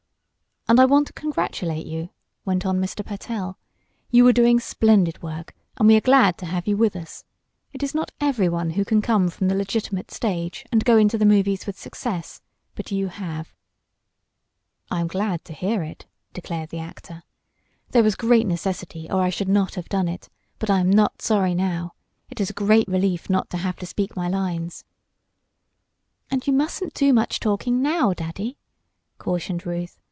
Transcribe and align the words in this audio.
"And 0.69 0.79
I 0.79 0.85
want 0.85 1.07
to 1.07 1.13
congratulate 1.13 1.85
you," 1.85 2.11
went 2.45 2.65
on 2.65 2.79
Mr. 2.79 3.05
Pertell. 3.05 3.57
"You 4.09 4.25
are 4.25 4.31
doing 4.31 4.57
splendid 4.57 5.21
work, 5.21 5.53
and 5.75 5.85
we 5.85 5.97
are 5.97 6.01
glad 6.01 6.37
to 6.37 6.45
have 6.45 6.65
you 6.65 6.77
with 6.77 6.95
us. 6.95 7.25
It 7.73 7.83
is 7.83 7.93
not 7.93 8.13
everyone 8.21 8.69
who 8.69 8.85
can 8.85 9.01
come 9.01 9.27
from 9.29 9.49
the 9.49 9.55
legitimate 9.55 10.11
stage 10.11 10.65
and 10.71 10.85
go 10.85 10.95
into 10.95 11.17
the 11.17 11.25
movies 11.25 11.65
with 11.65 11.77
success; 11.77 12.39
but 12.73 12.89
you 12.89 13.09
have." 13.09 13.53
"I 14.89 15.01
am 15.01 15.07
glad 15.07 15.43
to 15.45 15.53
hear 15.53 15.83
it," 15.83 16.05
declared 16.31 16.69
the 16.69 16.79
actor. 16.79 17.23
"There 17.89 18.03
was 18.03 18.15
great 18.15 18.47
necessity, 18.47 19.11
or 19.11 19.21
I 19.21 19.29
should 19.29 19.49
not 19.49 19.75
have 19.75 19.89
done 19.89 20.07
it; 20.07 20.29
but 20.57 20.69
I 20.69 20.79
am 20.79 20.89
not 20.89 21.21
sorry 21.21 21.53
now. 21.53 21.95
It 22.29 22.39
is 22.39 22.49
a 22.49 22.53
great 22.53 22.87
relief 22.87 23.29
not 23.29 23.49
to 23.49 23.57
have 23.57 23.75
to 23.79 23.85
speak 23.85 24.15
my 24.15 24.29
lines." 24.29 24.85
"And 26.29 26.47
you 26.47 26.53
mustn't 26.53 26.93
do 26.93 27.11
much 27.11 27.41
talking 27.41 27.81
now, 27.81 28.13
Daddy," 28.13 28.57
cautioned 29.17 29.65
Ruth. 29.65 29.97